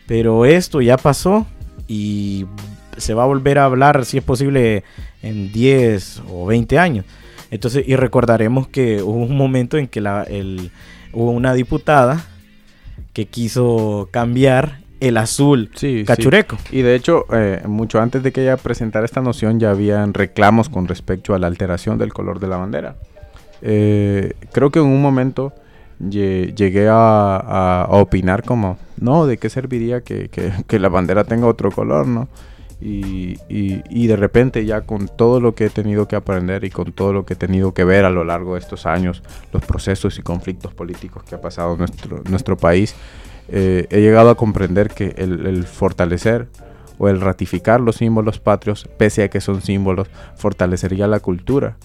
[0.06, 1.46] Pero esto ya pasó
[1.88, 2.44] y
[2.98, 4.84] se va a volver a hablar, si es posible,
[5.22, 7.06] en 10 o 20 años.
[7.50, 10.70] Entonces, y recordaremos que hubo un momento en que la, el,
[11.14, 12.26] hubo una diputada
[13.14, 16.04] que quiso cambiar el azul Sí, sí.
[16.04, 16.58] cachureco.
[16.70, 20.68] Y de hecho, eh, mucho antes de que ella presentara esta noción, ya habían reclamos
[20.68, 22.96] con respecto a la alteración del color de la bandera.
[23.62, 25.54] Eh, creo que en un momento
[25.98, 31.24] llegué a, a- a opinar como, no, ¿de qué serviría que, que- que la bandera
[31.24, 32.28] tenga otro color, no?
[32.80, 36.70] Y, y- y de repente ya con todo lo que he tenido que aprender y
[36.70, 39.64] con todo lo que he tenido que ver a lo largo de estos años, los
[39.64, 42.94] procesos y conflictos políticos que ha pasado nuestro, nuestro país,
[43.48, 46.48] eh, he llegado a comprender que el, el fortalecer
[46.98, 51.76] o el ratificar los símbolos patrios, pese a que son símbolos, fortalecería la cultura,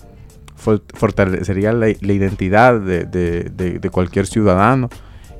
[0.61, 4.89] fortalecería la, la identidad de, de- de- de cualquier ciudadano.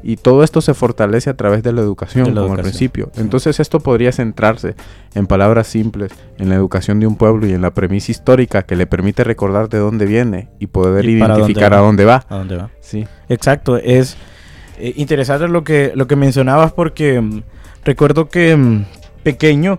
[0.03, 3.11] Y todo esto se fortalece a través de la educación, la como al principio.
[3.17, 4.73] Entonces esto podría centrarse
[5.13, 8.75] en palabras simples, en la educación de un pueblo y en la premisa histórica que
[8.75, 11.77] le permite recordar de dónde viene y poder Y para dónde identificar va.
[11.77, 12.25] a dónde va.
[12.29, 12.71] ¿A dónde va?
[12.79, 14.17] Sí, Exacto, es
[14.79, 17.43] eh, interesante lo que, lo que mencionabas porque mm,
[17.85, 18.85] recuerdo que mm,
[19.21, 19.77] pequeño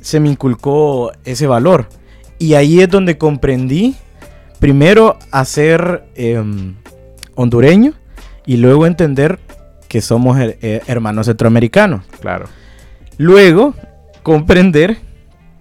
[0.00, 1.88] se me inculcó ese valor
[2.38, 3.96] y ahí es donde comprendí
[4.58, 6.74] primero a ser em,
[7.34, 7.92] hondureño
[8.46, 9.38] y luego entender
[9.88, 12.02] que somos her- eh, hermanos centroamericanos.
[12.20, 12.46] claro.
[13.18, 13.74] Luego
[14.22, 14.98] comprender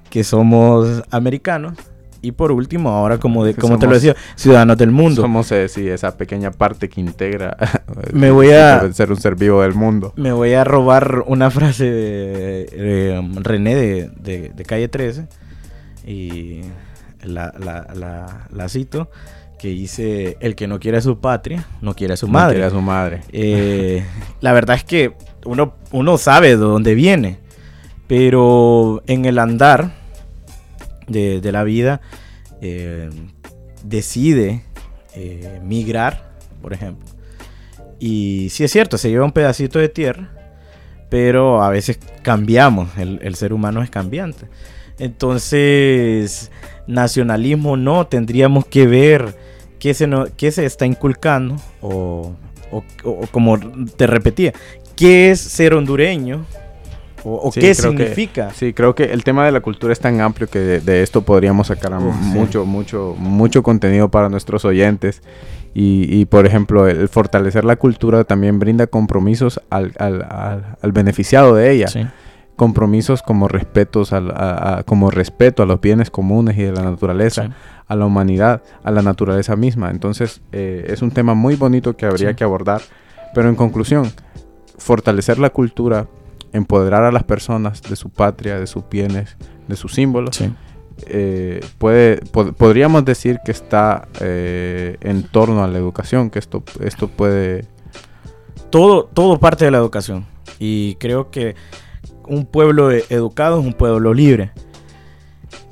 [0.10, 1.78] que somos americanos
[2.22, 5.22] y por último ahora como, de, como te lo decía, ciudadanos del mundo.
[5.22, 7.56] Somos, eh, sí, esa pequeña parte que integra
[8.14, 10.12] Me voy a- ser un ser vivo del mundo.
[10.18, 15.28] Me voy a robar una frase de eh, René de, de- de Calle 13
[16.06, 16.62] y
[17.28, 19.10] la, la- la- la cito
[19.60, 22.56] que dice, el que no quiere a su patria, no quiere a su No madre.
[22.56, 23.22] quiere a su madre.
[23.32, 24.06] Eh,
[24.42, 25.14] la verdad es que
[25.46, 27.40] uno, uno sabe de dónde viene,
[28.08, 29.92] pero en el andar
[31.08, 32.02] de, de la vida
[32.62, 33.10] eh,
[33.84, 34.64] decide
[35.14, 37.06] eh, migrar, por ejemplo.
[38.00, 40.32] Y sí es cierto, se lleva un pedacito de tierra,
[41.10, 44.48] pero a veces cambiamos, el, el ser humano es cambiante.
[45.00, 46.52] Entonces,
[46.88, 49.36] nacionalismo no, tendríamos que ver
[49.80, 52.34] qué se, no- qué se está inculcando o,
[52.72, 53.58] o- o como
[53.98, 54.54] te repetía,
[54.96, 56.46] qué es ser hondureño
[57.24, 58.52] o, o Sí, qué creo que- significa.
[58.54, 61.22] Sí, creo que el tema de la cultura es tan amplio que de, de esto
[61.24, 62.06] podríamos sacar sí.
[62.06, 65.22] mucho, mucho, mucho contenido para nuestros oyentes.
[65.78, 70.92] Y, y, por ejemplo, el fortalecer la cultura también brinda compromisos al, al- al- al
[70.94, 71.88] beneficiado de ella.
[71.90, 72.06] Sí.
[72.56, 77.44] Compromisos como respetos a, a- como respeto a los bienes comunes y de la naturaleza,
[77.48, 77.50] Sí.
[77.88, 79.90] a la humanidad, a la naturaleza misma.
[79.92, 82.36] Entonces, eh, es un tema muy bonito que habría Sí.
[82.36, 82.82] que abordar.
[83.34, 84.10] Pero en conclusión,
[84.78, 86.08] fortalecer la cultura,
[86.54, 89.36] empoderar a las personas de su patria, de sus bienes,
[89.68, 90.50] de sus símbolos, Sí.
[91.08, 96.64] eh, puede, po- podríamos decir que está eh, en torno a la educación, que esto,
[96.80, 97.66] esto puede...
[98.70, 100.26] todo, todo parte de la educación.
[100.60, 101.56] Y creo que
[102.28, 104.52] un pueblo e- educado es un pueblo libre.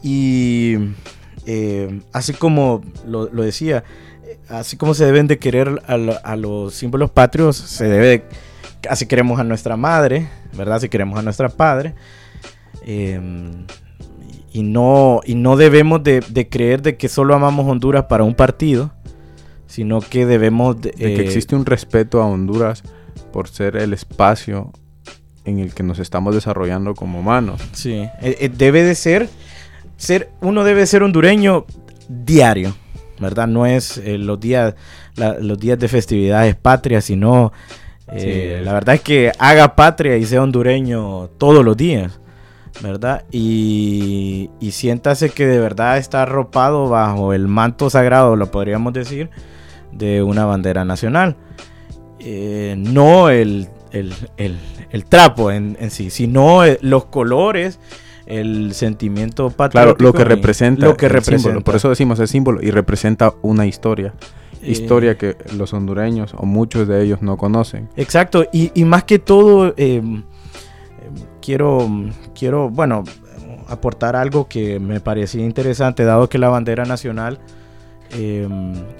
[0.02, 0.76] Y
[1.46, 3.84] eh, así como lo, lo decía,
[4.26, 8.08] eh, así como se deben de querer a, lo- a los símbolos patrios, se debe
[8.08, 8.24] de-
[8.89, 10.80] así queremos a nuestra madre, ¿verdad?
[10.82, 11.96] Si queremos a nuestra padre.
[12.86, 13.20] eh,
[14.56, 18.36] y no, y no debemos de, de creer de que solo amamos Honduras para un
[18.36, 18.94] partido,
[19.66, 22.84] sino que debemos de, de que eh, existe un respeto a Honduras
[23.32, 24.72] por ser el espacio
[25.45, 27.62] en el que nos estamos desarrollando como humanos.
[27.73, 29.29] Sí, eh, eh, debe de ser,
[29.97, 31.65] ser, uno debe ser hondureño
[32.08, 32.75] diario,
[33.19, 33.47] ¿verdad?
[33.47, 34.75] No es eh, los días,
[35.15, 37.51] la- los días de festividades patrias, sino
[38.12, 38.65] eh, Sí.
[38.65, 42.19] la verdad es que haga patria y sea hondureño todos los días,
[42.82, 43.23] ¿verdad?
[43.32, 49.29] Y, y siéntase que de verdad está arropado bajo el manto sagrado, lo podríamos decir,
[49.91, 51.38] de una bandera nacional.
[52.19, 54.58] Eh, no el, el- el-
[54.91, 57.79] el trapo en, en sí, sino eh, los colores,
[58.25, 60.03] el sentimiento Claro, patriótico.
[60.03, 60.86] lo que representa.
[60.86, 61.43] Lo que representa.
[61.43, 61.63] símbolo.
[61.63, 64.13] Por eso decimos el símbolo y representa una historia.
[64.62, 67.89] Eh, Historia que los hondureños o muchos de ellos no conocen.
[67.97, 70.01] Exacto, y, y más que todo, eh, eh,
[71.41, 71.89] quiero,
[72.38, 73.03] quiero, bueno,
[73.67, 77.39] aportar algo que me parecía interesante, dado que la bandera nacional
[78.13, 78.47] eh,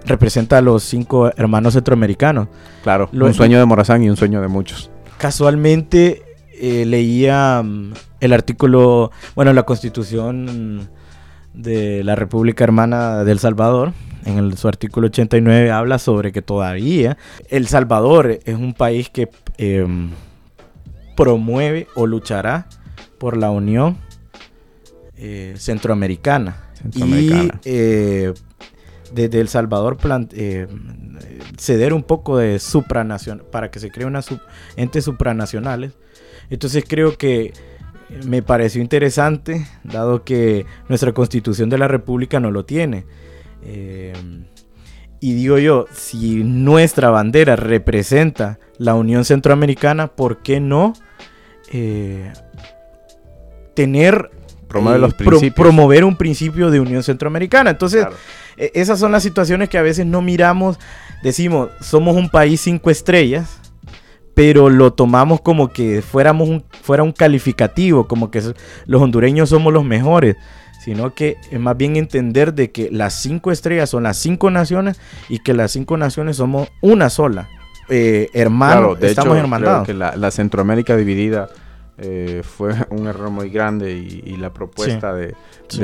[0.06, 2.48] representa a los cinco hermanos centroamericanos.
[2.84, 4.90] Claro, un sueño de Morazán y un sueño de muchos.
[5.18, 6.22] Casualmente
[6.60, 10.90] eh, leía mm, el artículo, bueno, la constitución
[11.54, 13.94] de la República Hermana del Salvador,
[14.26, 17.18] en el- su artículo 89 habla sobre que todavía
[17.50, 19.86] El Salvador es un país que eh,
[21.16, 22.68] promueve o luchará
[23.20, 23.98] por la unión
[25.18, 26.58] eh, centroamericana.
[26.74, 27.60] Centroamericana.
[27.64, 28.34] Y eh,
[29.14, 29.98] desde El Salvador
[30.34, 30.68] eh,
[31.58, 34.08] ceder un poco de supranacional para que se cree
[34.76, 35.94] entes supranacionales.
[36.50, 37.54] Entonces creo que
[38.26, 43.06] me pareció interesante, dado que nuestra constitución de la República no lo tiene.
[43.64, 44.14] Eh,
[45.20, 50.94] y digo yo, si nuestra bandera representa la Unión Centroamericana, ¿por qué no
[51.72, 52.34] eh,
[53.74, 54.30] tener
[54.82, 55.14] los
[55.56, 57.72] promover un principio de Unión Centroamericana?
[57.72, 58.06] Entonces,
[58.58, 60.80] e, esas son las situaciones que a veces no miramos.
[61.24, 63.60] Decimos, somos un país cinco estrellas,
[64.34, 68.42] pero lo tomamos como que fuéramos un, fuera un calificativo, como que
[68.86, 70.36] los hondureños somos los mejores,
[70.84, 75.00] sino que es más bien entender de que las cinco estrellas son las cinco naciones
[75.30, 77.50] y que las cinco naciones somos una sola.
[77.90, 79.86] Eh, hermanos, estamos hermanados.
[79.86, 81.50] que la Centroamérica dividida
[81.98, 85.36] eh, fue un error muy grande y, la propuesta de,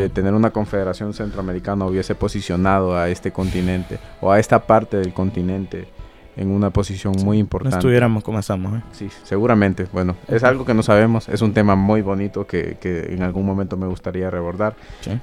[0.10, 5.88] tener una confederación centroamericana hubiese posicionado a este continente o a esta parte del continente
[6.36, 7.76] en una posición muy importante.
[7.76, 8.80] No estuviéramos como estamos.
[8.80, 8.84] ¿eh?
[8.92, 9.88] Sí, seguramente.
[9.92, 11.28] Bueno, es algo que no sabemos.
[11.30, 14.76] Es un tema muy bonito que, en algún momento me gustaría rebordar.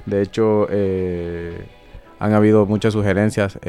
[0.05, 1.65] De hecho, eh,
[2.19, 3.59] han habido muchas sugerencias.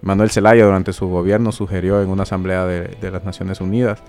[0.00, 4.02] Manuel Zelaya durante su gobierno sugirió en una asamblea de las Naciones Unidas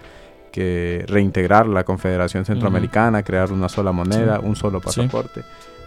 [0.53, 5.41] que reintegrar la Confederación Centroamericana, crear una sola moneda, un solo pasaporte.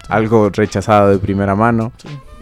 [0.08, 1.92] Algo rechazado de primera mano.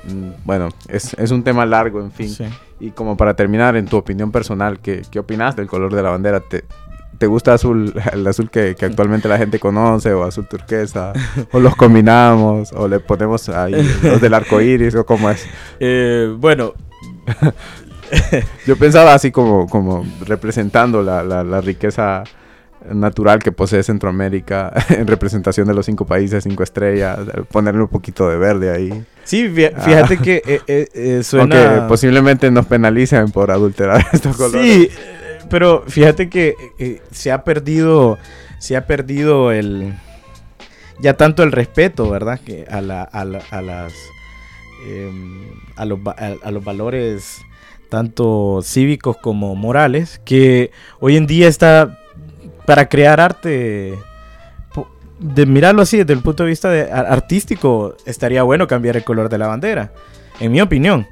[0.04, 2.34] Mm, bueno, es, es, un tema largo, en fin.
[2.80, 6.10] Y como para terminar, en tu opinión personal, ¿qué, qué opinas del color de la
[6.10, 6.40] bandera?
[6.40, 6.64] ¿Te,
[7.18, 11.12] ¿Te gusta azul, el azul que, que, actualmente la gente conoce o azul turquesa?
[11.52, 12.72] ¿O los combinamos?
[12.72, 14.94] ¿O le ponemos ahí los del arco iris?
[14.94, 15.46] ¿O cómo es?
[15.78, 16.72] Eh, bueno,
[18.66, 22.24] Yo pensaba así como, como representando la, la, riqueza
[22.92, 27.18] natural que posee Centroamérica en representación de los cinco países, cinco estrellas,
[27.50, 29.04] ponerle un poquito de verde ahí.
[29.24, 30.22] Sí, fíjate ah.
[30.22, 31.70] que eh, eh, eh, suena...
[31.70, 34.62] Aunque posiblemente nos penalicen por adulterar estos colores.
[34.62, 34.90] Sí,
[35.48, 38.18] pero fíjate que se ha perdido,
[38.58, 39.94] se ha perdido el...
[41.00, 42.38] Ya tanto el respeto, ¿verdad?
[42.44, 43.92] Que a, la, a, a las...
[44.86, 47.40] Em, a, los, a los valores
[47.88, 50.70] tanto cívicos como morales, que
[51.00, 51.98] hoy en día está
[52.66, 53.94] para crear arte,
[55.18, 59.28] de mirarlo así desde el punto de vista de, artístico, estaría bueno cambiar el color
[59.28, 59.92] de la bandera,
[60.40, 61.06] en mi opinión,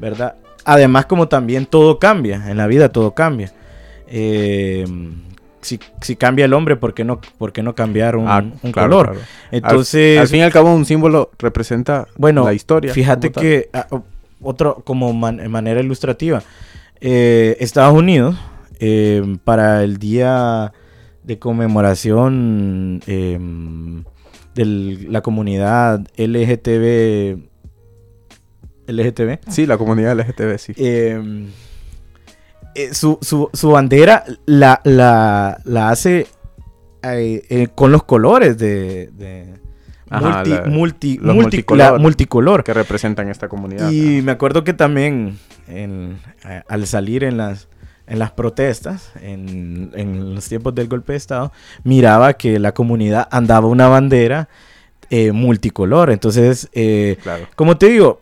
[0.00, 0.36] ¿verdad?
[0.64, 3.52] Además, como también todo cambia, en la vida todo cambia.
[4.06, 4.84] Eh,
[5.62, 9.16] si, cambia el hombre, ¿por qué no, por no cambiar un, ah, color?
[9.50, 12.92] Entonces, al, fin y al cabo, un símbolo representa bueno, la historia.
[12.92, 13.86] Fíjate que ah,
[14.42, 16.42] otro como manera ilustrativa.
[17.00, 18.36] Eh, Estados Unidos,
[18.78, 20.72] eh, para el día
[21.24, 24.04] de conmemoración em,
[24.54, 27.40] de la comunidad LGTB.
[28.86, 29.38] LGTB.
[29.48, 30.72] Sí, la comunidad LGTB, sí.
[30.76, 31.48] Em,
[32.74, 36.26] eh, su, su, bandera la, la, la hace
[37.74, 39.10] con los colores de
[40.66, 43.90] multi, multicolor, que representan esta comunidad.
[43.90, 45.38] Y me acuerdo que también
[45.68, 46.16] eh,
[46.68, 47.68] al salir en las
[48.06, 51.52] en las protestas, en, los tiempos del golpe de Estado,
[51.84, 54.48] miraba que la comunidad andaba una bandera
[55.08, 56.10] eh, multicolor.
[56.10, 57.16] Entonces, eh,
[57.54, 58.20] como te digo,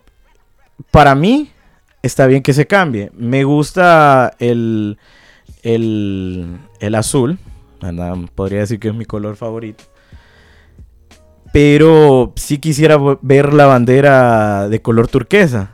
[0.91, 1.51] para mí
[2.01, 3.11] está bien que se cambie.
[3.15, 4.97] Me gusta el,
[5.63, 7.37] el, el azul.
[8.35, 9.83] Podría decir que es mi color favorito
[11.51, 15.71] pero sí quisiera ver la bandera de color turquesa.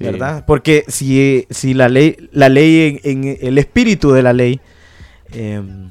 [0.00, 0.44] ¿Verdad?
[0.44, 4.60] Porque si, si la ley, la ley en, el espíritu de la ley
[5.30, 5.90] em,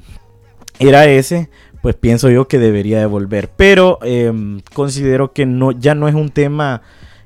[0.78, 1.48] era ese,
[1.80, 3.48] pues pienso yo que debería devolver.
[3.56, 6.82] Pero em, considero que no, ya no es un tema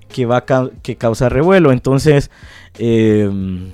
[0.08, 1.72] que va a que causa revuelo.
[1.72, 2.30] Entonces,
[2.78, 3.70] em,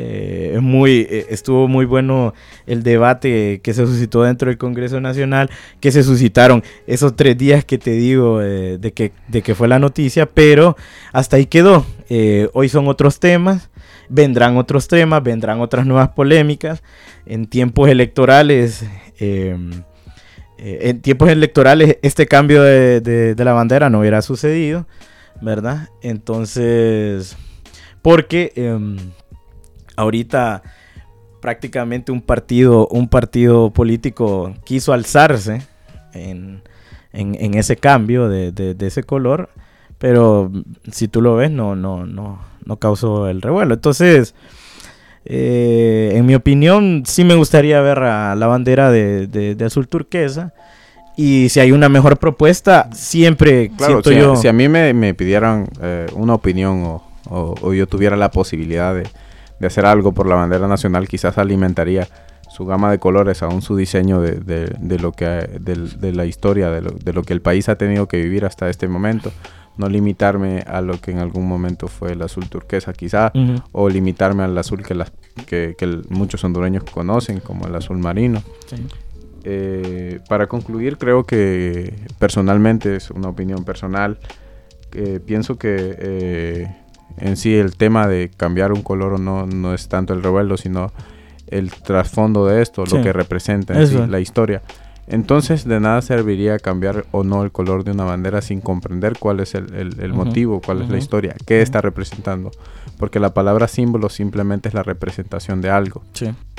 [0.00, 2.32] eh, muy, eh, estuvo muy bueno
[2.66, 5.50] el debate que se suscitó dentro del Congreso Nacional,
[5.80, 9.66] que se suscitaron esos tres días que te digo eh, de, que, de que fue
[9.66, 10.76] la noticia, pero
[11.12, 11.84] hasta ahí quedó.
[12.52, 13.70] hoy son otros temas,
[14.08, 16.84] vendrán otros temas, vendrán otras nuevas polémicas.
[17.26, 18.84] En tiempos electorales,
[19.18, 19.82] em,
[20.58, 24.86] en tiempos electorales este cambio de, de la bandera no hubiera sucedido,
[25.40, 25.88] ¿verdad?
[26.02, 27.36] Entonces,
[28.02, 28.96] porque em,
[29.96, 30.62] ahorita
[31.40, 35.62] prácticamente un partido, un partido político quiso alzarse
[36.12, 36.62] en,
[37.12, 39.50] ese cambio de, ese color,
[39.98, 40.50] pero
[40.92, 43.74] si tú lo ves, no, no, no, no causó el revuelo.
[43.74, 44.34] Entonces,
[45.24, 50.54] eh, en mi opinión, sí me gustaría ver a la bandera de, azul turquesa.
[51.16, 54.36] Y si hay una mejor propuesta, siempre claro, si, yo...
[54.36, 58.94] Si a mí me, me pidieran eh, una opinión o o, yo tuviera la posibilidad
[58.94, 62.06] de, hacer algo por la bandera nacional, quizás alimentaría
[62.48, 66.90] su gama de colores, aún su diseño de, lo que de, la historia, de lo,
[66.90, 69.32] de lo que el país ha tenido que vivir hasta este momento.
[69.76, 73.32] No limitarme a lo que en algún momento fue el azul turquesa quizá,
[73.70, 75.12] o limitarme al azul que, las,
[75.46, 75.76] que,
[76.08, 78.42] muchos hondureños conocen como el azul marino.
[79.44, 84.18] Eh, para concluir, creo que personalmente, es una opinión personal,
[85.24, 86.76] pienso que eh,
[87.20, 90.56] en sí el tema de cambiar un color o no, no es tanto el revuelo,
[90.56, 90.92] sino
[91.46, 94.62] el trasfondo de esto, lo que representa la historia.
[95.10, 99.40] Entonces de nada serviría cambiar o no el color de una bandera sin comprender cuál
[99.40, 102.50] es el, motivo, cuál es la historia, qué está representando.
[102.98, 106.02] Porque la palabra símbolo simplemente es la representación de algo.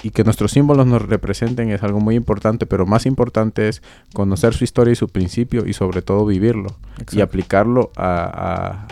[0.01, 3.83] Y que nuestros símbolos nos representen es algo muy importante, pero más importante es
[4.13, 6.75] conocer su historia y su principio y sobre todo vivirlo.
[7.11, 8.87] Y aplicarlo a,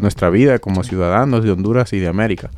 [0.00, 2.50] nuestra vida como ciudadanos de Honduras y de América.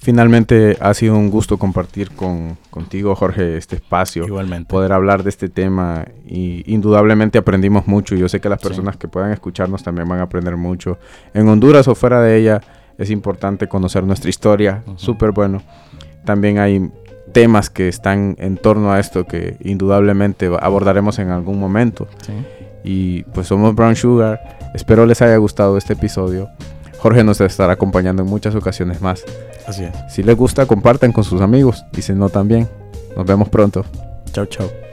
[0.00, 4.24] Finalmente ha sido un gusto compartir con, contigo, Jorge, este espacio.
[4.24, 4.68] Igualmente.
[4.68, 8.14] Poder hablar de este tema y indudablemente aprendimos mucho.
[8.14, 10.98] Yo sé que las personas que puedan escucharnos también van a aprender mucho.
[11.34, 12.60] En Honduras o fuera de ella
[12.96, 14.84] es importante conocer nuestra historia.
[14.96, 15.62] Súper bueno.
[16.24, 16.90] También hay
[17.32, 22.06] temas que están en torno a esto que indudablemente abordaremos en algún momento.
[22.24, 22.32] Sí.
[22.84, 24.58] Y pues somos Brown Sugar.
[24.74, 26.48] Espero les haya gustado este episodio.
[26.98, 29.24] Jorge nos estará acompañando en muchas ocasiones más.
[29.66, 29.94] Así es.
[30.08, 32.68] Si les gusta, compartan con sus amigos y si no también.
[33.16, 33.84] Nos vemos pronto.
[34.32, 34.87] Chao, chao.